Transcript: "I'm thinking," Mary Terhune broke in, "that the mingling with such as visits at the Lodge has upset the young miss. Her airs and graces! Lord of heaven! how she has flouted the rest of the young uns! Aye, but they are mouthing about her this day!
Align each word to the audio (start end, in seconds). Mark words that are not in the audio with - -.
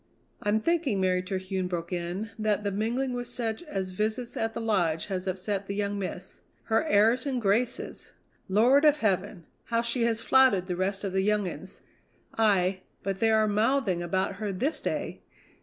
"I'm 0.41 0.61
thinking," 0.61 0.99
Mary 0.99 1.21
Terhune 1.21 1.67
broke 1.67 1.93
in, 1.93 2.31
"that 2.39 2.63
the 2.63 2.71
mingling 2.71 3.13
with 3.13 3.27
such 3.27 3.61
as 3.61 3.91
visits 3.91 4.35
at 4.35 4.55
the 4.55 4.59
Lodge 4.59 5.05
has 5.13 5.27
upset 5.27 5.65
the 5.67 5.75
young 5.75 5.99
miss. 5.99 6.41
Her 6.63 6.83
airs 6.85 7.27
and 7.27 7.39
graces! 7.39 8.13
Lord 8.49 8.83
of 8.83 8.97
heaven! 8.97 9.45
how 9.65 9.83
she 9.83 10.01
has 10.05 10.23
flouted 10.23 10.65
the 10.65 10.75
rest 10.75 11.03
of 11.03 11.13
the 11.13 11.21
young 11.21 11.47
uns! 11.47 11.81
Aye, 12.35 12.79
but 13.03 13.19
they 13.19 13.29
are 13.29 13.47
mouthing 13.47 14.01
about 14.01 14.37
her 14.37 14.51
this 14.51 14.79
day! 14.79 15.21